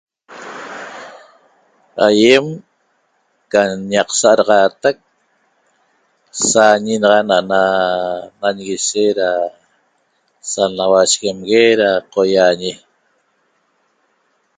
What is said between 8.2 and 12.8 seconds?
nanguishe da sa nlauashiguemgue da ñqoýaañi